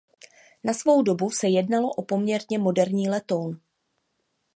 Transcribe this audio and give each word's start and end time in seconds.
Na 0.63 0.73
svou 0.73 1.01
dobu 1.03 1.31
se 1.31 1.47
jednalo 1.47 1.89
o 1.91 2.03
poměrně 2.03 2.59
moderní 2.59 3.09
letoun. 3.09 3.61